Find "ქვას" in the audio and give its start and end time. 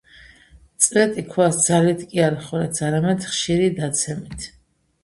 1.35-1.61